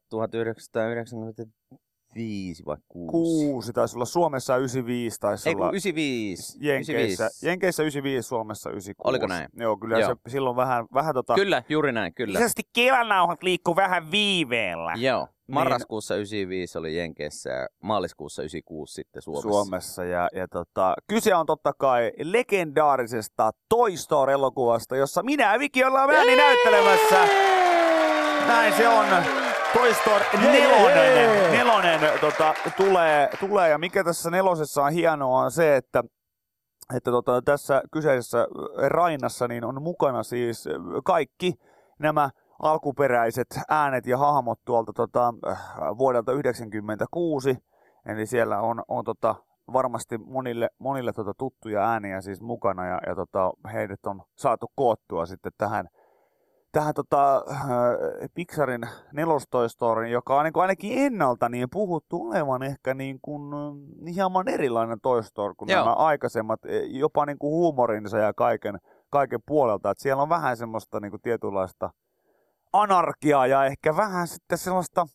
[2.16, 3.10] 1995 vai 6?
[3.10, 6.58] Kuusi taisi olla Suomessa 95, taisi Ei olla 95.
[6.60, 7.46] Jenkeissä, 95.
[7.46, 9.08] Jenkeissä 95, Suomessa 96.
[9.08, 9.48] Oliko näin?
[9.56, 10.08] Joo, kyllä Joo.
[10.08, 11.34] se silloin vähän, vähän tota...
[11.34, 12.38] Kyllä, juuri näin, kyllä.
[12.38, 14.92] Isästi kevännauhat liikkuu vähän viiveellä.
[14.96, 15.28] Joo.
[15.48, 19.48] Marraskuussa 95 oli Jenkeissä ja maaliskuussa 96 sitten Suomessa.
[19.48, 20.04] Suomessa.
[20.04, 26.10] Ja, ja tota, kyse on totta kai legendaarisesta Toy Story-elokuvasta, jossa minä ja Viki ollaan
[26.10, 27.28] ääni näyttelemässä.
[28.46, 29.45] Näin se on.
[29.72, 35.76] Toy Story nelonen, nelonen tota, tulee, tulee, ja mikä tässä nelosessa on hienoa on se,
[35.76, 36.02] että
[36.94, 38.46] että tota, tässä kyseisessä
[38.88, 40.68] Rainassa niin on mukana siis
[41.04, 41.54] kaikki
[41.98, 42.30] nämä
[42.62, 45.58] alkuperäiset äänet ja hahmot tuolta tota, äh,
[45.98, 47.56] vuodelta 1996.
[48.06, 49.34] Eli siellä on, on tota,
[49.72, 55.26] varmasti monille, monille tota, tuttuja ääniä siis mukana ja, ja tota, heidät on saatu koottua
[55.26, 55.88] sitten tähän,
[56.76, 57.64] tähän tota, äh,
[58.34, 64.14] Pixarin nelostoistorin, joka on niin kuin ainakin ennalta niin puhuttu olevan ehkä niin kuin, äh,
[64.14, 65.80] hieman erilainen Toy Story kuin Joo.
[65.80, 68.78] nämä aikaisemmat, eh, jopa niin kuin huumorinsa ja kaiken,
[69.10, 69.90] kaiken puolelta.
[69.90, 71.90] Et siellä on vähän semmoista niin kuin tietynlaista
[72.72, 75.06] anarkiaa ja ehkä vähän sitten sellaista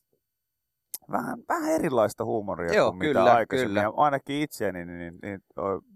[1.12, 3.70] vähän, vähän erilaista huumoria Joo, kuin kyllä, mitä aikaisemmin.
[3.70, 3.82] kyllä.
[3.82, 5.42] Ja ainakin itseäni niin, niin, niin,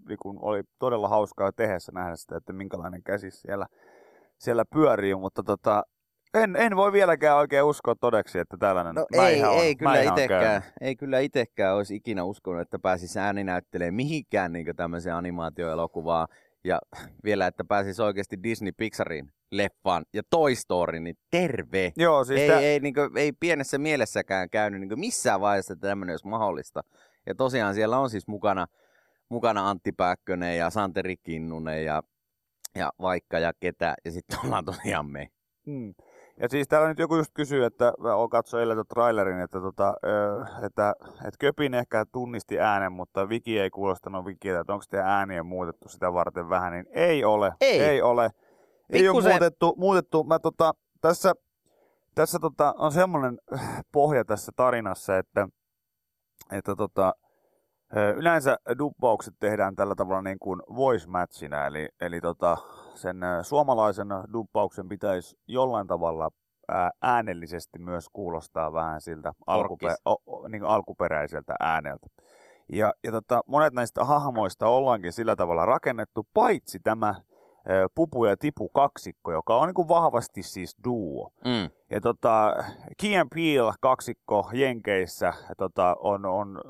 [0.08, 3.66] niin kun oli todella hauskaa tehdessä nähdä sitä, että minkälainen käsi siellä,
[4.38, 5.82] siellä pyörii, mutta tota,
[6.34, 10.12] en, en voi vieläkään oikein uskoa todeksi, että tällainen No ei, on, ei, kyllä mäihä
[10.12, 10.64] on itekään, käynyt.
[10.80, 16.28] ei kyllä itekään olisi ikinä uskonut, että pääsisi ääninäyttelemään mihinkään niin tämmöiseen animaatioelokuvaan.
[16.64, 16.78] Ja
[17.24, 21.92] vielä, että pääsisi oikeasti Disney Pixarin leffaan ja Toy Story, niin terve.
[21.96, 25.88] Joo, siis ei, tää- ei, niin kuin, ei pienessä mielessäkään käynyt niin missään vaiheessa, että
[25.88, 26.80] tämmöinen olisi mahdollista.
[27.26, 28.66] Ja tosiaan siellä on siis mukana,
[29.28, 32.02] mukana Antti Pääkkönen ja Santeri Kinnunen ja,
[32.76, 33.94] ja vaikka ja ketä.
[34.04, 35.28] Ja sitten ollaan tosiaan me.
[35.66, 35.94] Mm.
[36.40, 39.94] Ja siis täällä nyt joku just kysyy, että on katsoin eilen tuon trailerin, että, tota,
[40.66, 45.42] että, että Köpin ehkä tunnisti äänen, mutta Viki ei kuulostanut Vikiltä, että onko teidän ääniä
[45.42, 47.52] muutettu sitä varten vähän, niin ei ole.
[47.60, 47.80] Ei.
[47.80, 48.30] ei ole.
[48.90, 50.24] Ei ole Pikkusen- muutettu, muutettu.
[50.24, 51.32] Mä tota, tässä
[52.16, 53.38] tässä tota, on semmoinen
[53.92, 55.48] pohja tässä tarinassa, että,
[56.52, 57.14] että tota,
[58.16, 62.56] yleensä dubbaukset tehdään tällä tavalla niin kuin voice matchina, eli, eli tota,
[62.94, 66.30] sen suomalaisen dubbauksen pitäisi jollain tavalla
[66.68, 70.02] ää, äänellisesti myös kuulostaa vähän siltä alkupe- Orkis.
[70.04, 72.06] o, o, niin alkuperäiseltä ääneltä.
[72.72, 77.14] Ja, ja tota, monet näistä hahmoista ollaankin sillä tavalla rakennettu, paitsi tämä
[77.94, 81.32] Pupu ja Tipu kaksikko, joka on niin kuin vahvasti siis duo.
[81.44, 81.70] Mm.
[81.90, 82.54] Ja tota,
[83.00, 86.60] Key and Peele kaksikko Jenkeissä tota, on, on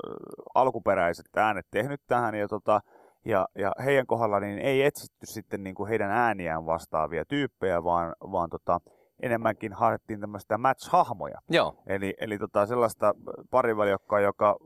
[0.55, 2.81] alkuperäiset äänet tehnyt tähän ja, tota,
[3.25, 8.15] ja, ja heidän kohdalla niin ei etsitty sitten niin kuin heidän ääniään vastaavia tyyppejä, vaan,
[8.31, 8.79] vaan tota,
[9.19, 11.41] enemmänkin haettiin tämmöistä match-hahmoja.
[11.49, 11.75] Joo.
[11.87, 13.15] Eli, eli tota, sellaista
[13.49, 14.57] pariväliokkaa, joka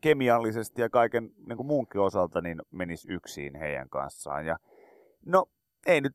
[0.00, 4.46] kemiallisesti ja kaiken niin kuin muunkin osalta niin menisi yksin heidän kanssaan.
[4.46, 4.56] Ja,
[5.26, 5.46] no,
[5.86, 6.12] ei nyt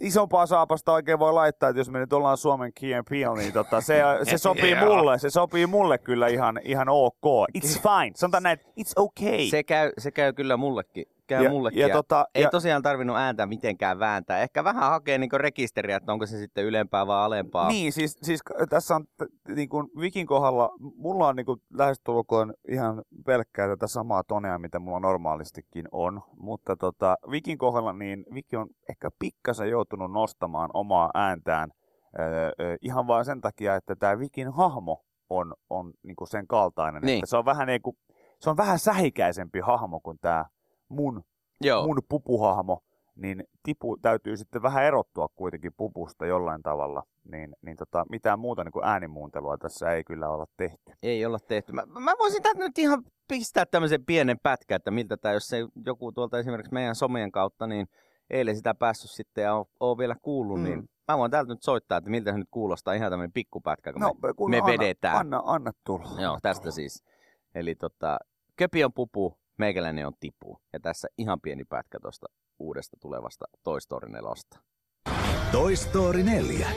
[0.00, 2.72] isompaa saapasta oikein voi laittaa, että jos me nyt ollaan Suomen
[3.10, 4.84] Peele, niin tota, se, se sopii Joo.
[4.84, 7.46] mulle, se sopii mulle kyllä ihan, ihan ok.
[7.58, 8.12] It's fine.
[8.14, 9.46] Sanotaan näin, it's okay.
[9.50, 11.04] Se käy, se käy kyllä mullekin.
[11.26, 11.80] Käy ja, mullekin.
[11.80, 14.38] ja, ja tota, ei ja, tosiaan tarvinnut ääntä mitenkään vääntää.
[14.38, 17.68] Ehkä vähän hakee niin rekisteriä, että onko se sitten ylempää vai alempaa.
[17.68, 19.04] Niin, siis, siis tässä on
[19.54, 24.78] niin kuin Vikin kohdalla, mulla on niin kuin lähestulkoon ihan pelkkää tätä samaa tonea, mitä
[24.78, 31.10] mulla normaalistikin on, mutta tota, Vikin kohdalla niin Viki on ehkä pikkasen joutunut nostamaan omaa
[31.14, 31.70] ääntään
[32.20, 37.02] öö, ihan vain sen takia, että tämä Vikin hahmo on, on niin kuin sen kaltainen,
[37.02, 37.18] Niin.
[37.18, 37.96] että se on vähän niin kuin,
[38.40, 40.44] se on vähän sähikäisempi hahmo kuin tämä
[40.88, 41.22] mun
[41.60, 41.86] Joo.
[41.86, 42.80] mun pupuhahmo,
[43.16, 47.02] niin tipu täytyy sitten vähän erottua kuitenkin pupusta jollain tavalla.
[47.30, 50.92] Niin, niin tota, mitään muuta niin kuin äänimuuntelua tässä ei kyllä olla tehty.
[51.02, 51.72] Ei olla tehty.
[51.72, 55.58] Mä, mä voisin täältä nyt ihan pistää tämmöisen pienen pätkän, että miltä tämä, jos se
[55.86, 57.86] joku tuolta esimerkiksi meidän somien kautta, niin
[58.30, 60.64] eilen sitä päässyt sitten ja ole vielä kuullut, Mm.
[60.64, 64.02] niin mä voin täältä nyt soittaa, että miltä se nyt kuulostaa ihan tämmöinen pikkupätkä, kun
[64.02, 65.16] no, me, kun me anna, vedetään.
[65.16, 66.20] Anna, anna tulla.
[66.20, 67.04] Joo, tästä siis.
[67.54, 68.18] Eli tota,
[68.56, 70.60] Köpi on pupu, meikäläinen on tipu.
[70.72, 72.26] Ja tässä ihan pieni pätkä tuosta
[72.58, 74.30] uudesta tulevasta Toy Story 4.
[75.52, 76.68] Toy Story 4.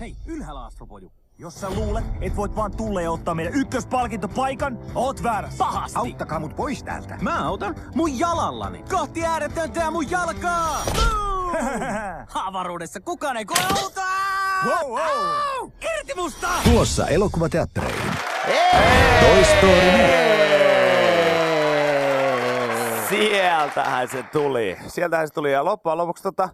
[0.00, 1.12] Hei, ylhäällä astropoju.
[1.38, 5.58] Jos sä luulet, et voit vaan tulla ja ottaa meidän ykköspalkintopaikan, oot väärässä.
[5.58, 5.98] Pahasti.
[5.98, 7.18] Auttakaa mut pois täältä.
[7.20, 8.82] Mä autan mun jalallani.
[8.90, 10.82] Kohti ääretöntä mun jalkaa.
[12.46, 14.02] Avaruudessa kukaan ei koe auta!
[14.64, 15.70] Wow, wow.
[15.98, 16.48] Irti musta!
[16.64, 18.12] Tulossa elokuvateattereihin.
[19.20, 20.59] Toy Story 4.
[23.28, 24.76] Sieltähän se tuli.
[24.86, 25.52] Sieltähän se tuli.
[25.52, 26.48] Ja loppujen lopuksi tota,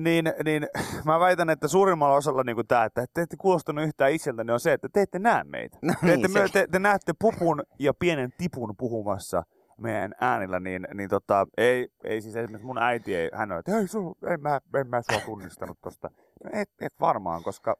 [0.00, 0.66] niin, niin
[1.04, 4.60] mä väitän, että suurimmalla osalla niin kuin tämä, että te ette kuulostanut yhtään itseltäni, on
[4.60, 5.78] se, että te ette näe meitä.
[5.82, 9.42] No te, niin, ette, me, se- te, te, näette pupun ja pienen tipun puhumassa
[9.78, 13.78] meidän äänillä, niin, niin tota, ei, ei siis esimerkiksi mun äiti, ei, hän on, että
[13.78, 16.10] ei, sul, en, mä, en mä sua tunnistanut tosta.
[16.44, 17.76] No et, et varmaan, koska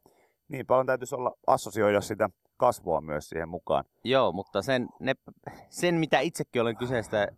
[0.48, 3.84] niin paljon täytyisi olla assosioida sitä kasvoa myös siihen mukaan.
[4.04, 5.14] Joo, mutta sen, ne,
[5.68, 7.28] sen mitä itsekin olen kyseistä,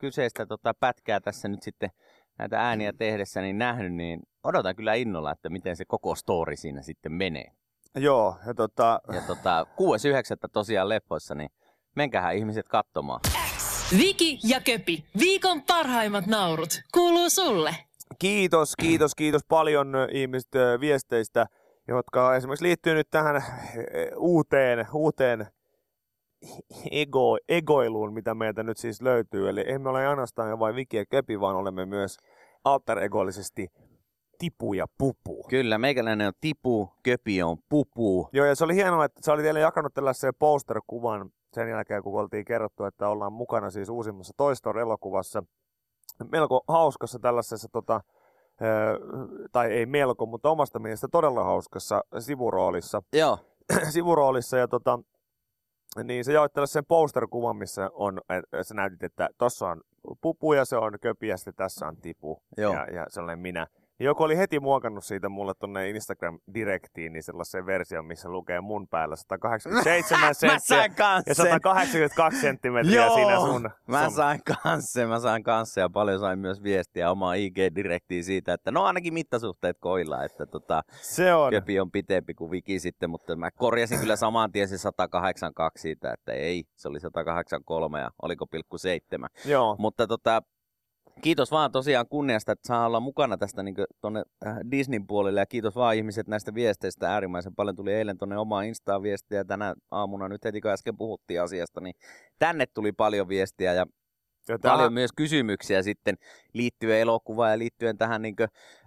[0.00, 1.90] kyseistä tota pätkää tässä nyt sitten
[2.38, 6.82] näitä ääniä tehdessä niin nähnyt, niin odotan kyllä innolla, että miten se koko story siinä
[6.82, 7.52] sitten menee.
[7.96, 10.48] Joo, ja tota, Ja tota, 6.9.
[10.52, 11.50] tosiaan leppoissa, niin
[11.96, 13.20] menkähän ihmiset katsomaan.
[13.98, 17.76] Viki ja Köpi, viikon parhaimmat naurut, kuuluu sulle.
[18.18, 21.46] Kiitos, kiitos, kiitos paljon ö, ihmiset ö, viesteistä,
[21.88, 23.42] jotka esimerkiksi liittyy nyt tähän ö,
[24.16, 25.46] uuteen, uuteen
[26.90, 29.48] ego, egoiluun, mitä meiltä nyt siis löytyy.
[29.48, 32.16] Eli emme ole ainoastaan vain Viki ja Köpi, vaan olemme myös
[32.64, 33.68] alter egollisesti
[34.38, 35.46] Tipu ja Pupu.
[35.48, 38.28] Kyllä, meikäläinen on tipu, köpi on pupu.
[38.32, 42.20] Joo, ja se oli hienoa, että sä olit teille jakanut tällaisen poster-kuvan sen jälkeen, kun
[42.20, 45.42] oltiin kerrottu, että ollaan mukana siis uusimmassa Toy Story-elokuvassa.
[46.32, 48.00] Melko hauskassa tällaisessa, tota,
[48.62, 48.98] ö,
[49.52, 53.02] tai ei melko, mutta omasta mielestä todella hauskassa sivuroolissa.
[53.12, 53.38] Joo,
[53.94, 54.98] sivuroolissa ja tota,
[56.04, 59.80] niin se jaoit tällaisen poster-kuvan, missä on, et- sä näytit, että tossa on
[60.20, 62.74] pupu ja se on köpi ja sitten tässä on tipu Joo.
[62.74, 63.66] ja, ja sellainen minä.
[64.00, 68.88] Ja joku oli heti muokannut siitä mulle tonne Instagram-direktiin niin sellaisen version, missä lukee mun
[68.88, 71.46] päällä 187 mä senttiä ja sen.
[71.46, 73.70] 182 senttimetriä Joo, siinä sun.
[73.86, 74.14] Mä sun.
[74.14, 78.84] sain kanssa, mä sain kanssa ja paljon sain myös viestiä omaa IG-direktiin siitä, että no
[78.84, 81.50] ainakin mittasuhteet koilla, että tota, Se on.
[81.50, 86.12] köpi on pitempi kuin Viki sitten, mutta mä korjasin kyllä saman tien se 182 siitä,
[86.12, 89.30] että ei, se oli 183 ja oliko pilkku seitsemän.
[89.44, 89.76] Joo.
[89.78, 90.42] Mutta tota,
[91.22, 94.22] kiitos vaan tosiaan kunniasta, että saa olla mukana tästä niin tuonne
[94.70, 97.12] Disneyn puolelle ja kiitos vaan ihmiset näistä viesteistä.
[97.12, 100.96] Äärimmäisen paljon tuli eilen tuonne omaan Instaan viestiä ja tänä aamuna nyt heti kun äsken
[100.96, 101.94] puhuttiin asiasta, niin
[102.38, 103.86] tänne tuli paljon viestiä ja
[104.48, 106.16] Ja tää- paljon myös kysymyksiä sitten
[106.52, 108.36] liittyen elokuvaan ja liittyen tähän niin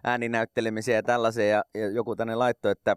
[0.04, 1.50] ääninäyttelemiseen ja tällaiseen.
[1.50, 2.96] Ja, ja joku tänne laittoi, että,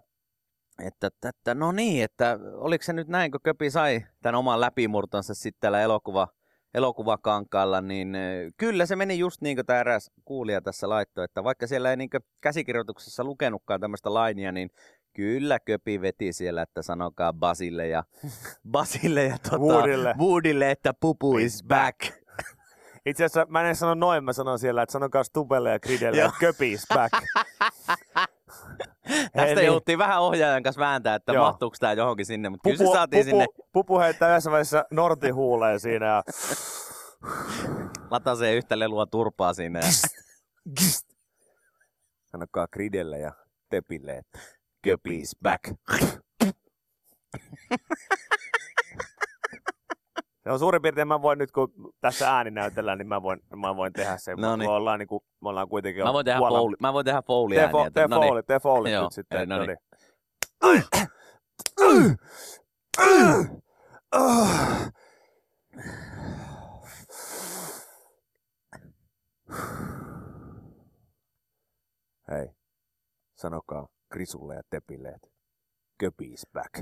[0.83, 4.61] että, että, että, no niin, että oliko se nyt näin, kun Köpi sai tämän oman
[4.61, 6.27] läpimurtonsa sitten täällä elokuva,
[6.73, 8.17] elokuvakankaalla, niin
[8.57, 11.97] kyllä se meni just niin kuin tämä eräs kuulija tässä laittoi, että vaikka siellä ei
[11.97, 12.09] niin
[12.41, 14.69] käsikirjoituksessa lukenutkaan tämmöistä lainia, niin
[15.13, 18.03] kyllä Köpi veti siellä, että sanokaa Basille ja,
[18.71, 20.15] Basille ja tota, Woodille.
[20.17, 21.99] Woodille, että pupu is back.
[23.05, 26.37] Itse asiassa mä en sano noin, mä sanon siellä, että sanokaa Stubelle ja Gridelle, että
[26.39, 27.13] köpi is back.
[29.07, 31.45] Tästä Eli- jouttiin vähän ohjaajan kanssa vääntää, että Joo.
[31.45, 35.35] mahtuuko tämä johonkin sinne, mutta kyllä se saatiin pupu, sinne Pupu heittää yhdessä vaiheessa Nortin
[35.35, 36.23] huuleen siinä ja
[38.11, 39.79] lataseen yhtä lelua turpaa sinne.
[39.79, 39.91] Ja
[42.25, 43.31] sanokaa Gridelle ja
[43.69, 44.39] Tepille, että
[44.81, 45.63] Köpi is back.
[50.47, 53.75] Se on suurin piirtein, mä voin nyt kun tässä ääni näytellään, niin mä voin, mä
[53.75, 54.37] voin tehdä sen.
[54.37, 54.69] No No niin.
[54.69, 57.21] me, ollaan, niin kuin, me ollaan kuitenkin Mä voin tehdä, puolan- fouli, mä voin tehdä
[57.21, 57.71] fouli ääniä.
[57.71, 58.27] fo, tee no niin.
[58.27, 59.49] foulit, tee foulit Joo, nyt sitten.
[59.49, 59.77] no niin.
[72.31, 72.47] Hei,
[73.35, 75.27] sanokaa Krisulle ja Tepille, että
[75.97, 76.73] köpi is back.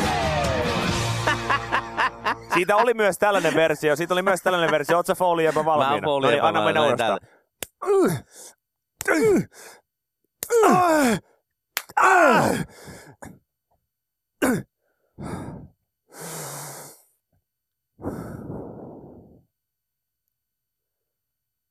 [2.54, 3.96] Siitä oli myös tällainen versio.
[3.96, 4.96] Siitä oli myös tällainen versio.
[4.96, 5.90] Oletko Fouli jopa valmiina?
[5.90, 7.18] Mä oon fouli jopa anna mennä uudestaan.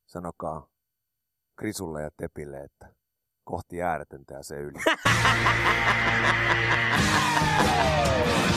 [0.06, 0.66] Sanokaa
[1.56, 2.94] Krisulle ja Tepille, että
[3.44, 4.78] kohti ääretöntä ja se yli.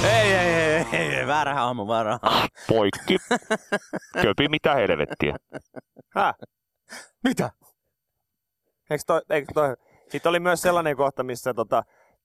[0.03, 2.47] Ei, ei, ei, ei, ei, väärä hahmo, väärä hahmo.
[2.67, 3.17] Poikki.
[4.21, 5.35] Köpi mitä helvettiä.
[6.15, 6.35] Häh?
[7.23, 7.51] Mitä?
[8.89, 9.75] Eikö toi, eikö toi?
[10.09, 11.83] Sitten oli myös sellainen kohta, missä tota,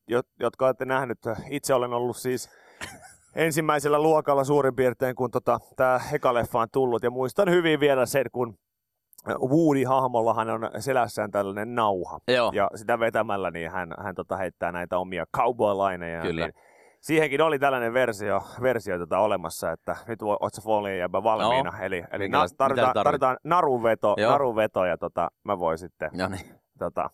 [0.08, 1.18] jo- jotka olette nähnyt,
[1.50, 2.50] itse olen ollut siis
[3.34, 7.02] ensimmäisellä luokalla suurin piirtein, kun tota, tämä Hekaleffa on tullut.
[7.02, 8.58] Ja muistan hyvin vielä sen, kun
[9.28, 12.18] Woody-hahmollahan on selässään tällainen nauha.
[12.28, 12.50] Joo.
[12.54, 16.22] Ja sitä vetämällä niin hän, hän tota heittää näitä omia cowboy-laineja.
[16.22, 16.46] Kyllä.
[16.46, 16.54] Niin
[17.00, 20.62] siihenkin oli tällainen versio, versio tota olemassa, että nyt voi- oot sä
[20.98, 21.72] jäbä valmiina.
[21.76, 21.84] Joo.
[21.86, 23.04] Eli, eli na, tarvitaan, tarvit?
[23.04, 24.30] tarvitaan narunveto, Joo.
[24.32, 27.10] narunveto ja tota, mä voin sitten No niin, tota,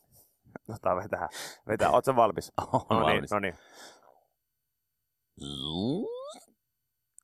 [0.67, 1.29] tota, vetää,
[1.69, 1.91] vetää.
[1.91, 2.53] Oot sä valmis?
[2.73, 3.31] no niin, valmis.
[3.31, 3.55] no niin.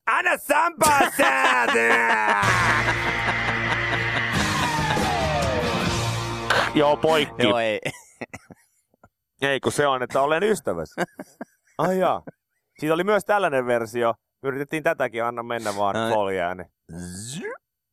[0.07, 2.43] Anna sampaa säätöä!
[6.75, 7.43] Joo, poikki.
[7.43, 7.81] Joo, ei.
[9.43, 10.93] Ei, kun se on, että olen ystäväsi.
[11.79, 12.23] Ai jaa.
[12.79, 14.15] Siitä oli myös tällainen versio.
[14.43, 15.95] Yritettiin tätäkin, anna mennä vaan.
[15.97, 16.13] Niin.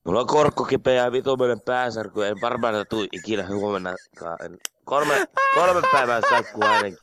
[0.05, 2.25] Mulla on korkko kipeä ja vitumainen pääsärky.
[2.25, 4.37] En varmaan tuu ikinä huomennakaan.
[4.45, 6.97] En- Kolme, kolme päivää saikkuu ainakin.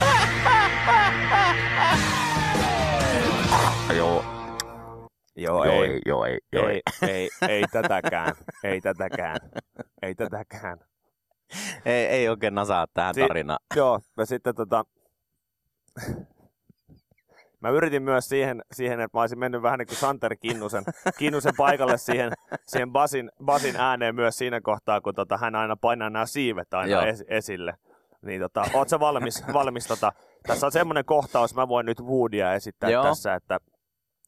[3.96, 4.24] Joo.
[5.36, 8.34] Joo, Joo, ei, ei, joo, ei, joo, ei, ei, ei tätäkään.
[8.64, 9.36] Ei tätäkään.
[10.02, 10.78] Ei tätäkään.
[11.84, 13.58] Ei, ei oikein nasaa tähän Si- tarinaan.
[13.76, 14.84] Joo, ja sitten tota...
[17.60, 20.84] Mä yritin myös siihen, siihen, että mä olisin mennyt vähän niin kuin Santeri Kinnusen,
[21.18, 22.32] Kinnusen paikalle siihen,
[22.66, 26.92] siihen basin, basin ääneen myös siinä kohtaa, kun tota, hän aina painaa nämä siivet aina
[26.92, 27.02] Joo.
[27.02, 27.74] es, esille.
[28.22, 30.12] Niin tota, oot sä valmis, valmis tota,
[30.46, 33.04] tässä on semmoinen kohtaus, mä voin nyt Woodia esittää Joo.
[33.04, 33.58] tässä, että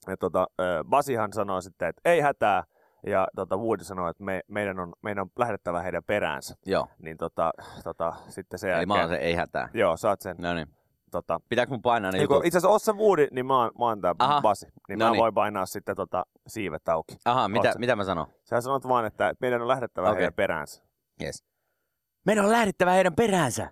[0.07, 0.47] ja tota,
[0.89, 2.63] Basihan sanoo sitten, että ei hätää,
[3.05, 6.55] ja tota, Woody sanoo, että me, meidän, on, meidän on lähdettävä heidän peräänsä.
[6.65, 7.51] Joo, Niin tota,
[7.83, 9.69] tota, sitten se eli mä oon se ei hätää.
[9.73, 10.35] Joo, saat sen.
[10.39, 10.67] No niin.
[11.11, 12.45] Tota, Pitääkö mun painaa ne jutut?
[12.45, 14.41] itse asiassa oot sä Woody, niin mä oon, mä oon tää Aha.
[14.41, 14.67] Basi.
[14.89, 15.19] Niin No mä niin.
[15.21, 17.17] voin painaa sitten tota siivet auki.
[17.25, 17.79] Aha, mitä, Oot sä?
[17.79, 18.27] mitä mä sanon?
[18.43, 20.17] Sä sanot vaan, että meidän on lähdettävä Okei.
[20.17, 20.83] heidän peräänsä.
[21.23, 21.43] Yes.
[22.25, 23.71] Meidän on lähdettävä heidän peräänsä.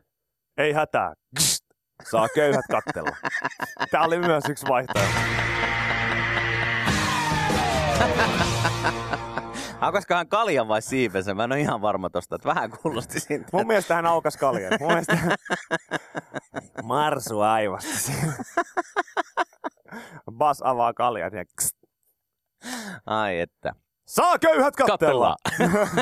[0.57, 1.13] Ei hätää.
[1.35, 1.65] Kst.
[2.11, 3.15] Saa köyhät kattella.
[3.91, 5.19] Tää oli myös yksi vaihtoehto.
[9.81, 11.33] Aukaskohan kaljan vai siipensä?
[11.33, 13.47] Mä en ole ihan varma tosta, että vähän kuulosti siltä.
[13.53, 14.73] Mun mielestä hän aukas kaljan.
[14.79, 15.17] Mun mielestä
[16.83, 18.33] Marsu aivasti siinä.
[20.31, 21.77] Bas avaa kaljan ja kst.
[23.05, 23.73] Ai että.
[24.07, 25.35] Saa köyhät kattella!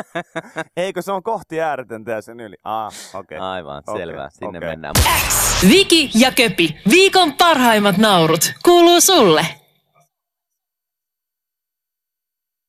[0.77, 2.55] Eikö se on kohti ääretöntä ja sen yli?
[2.63, 3.37] Ah, okei.
[3.37, 3.49] Okay.
[3.49, 4.29] Aivan, Okei, selvä.
[4.31, 4.69] Sinne okei.
[4.69, 4.95] mennään.
[5.69, 9.45] Viki ja Köpi, viikon parhaimmat naurut, kuuluu sulle.